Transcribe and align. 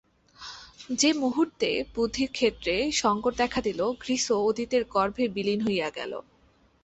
যে 0.93 1.09
মুহূর্তে 1.13 1.69
বুদ্ধির 1.95 2.29
ক্ষেত্রে 2.31 2.75
সঙ্কট 2.93 3.33
দেখা 3.37 3.59
দিল, 3.61 3.79
গ্রীসও 3.99 4.37
অতীতের 4.49 4.83
গর্ভে 4.85 5.25
বিলীন 5.27 5.59
হইয়া 5.61 5.89
গেল। 5.89 6.11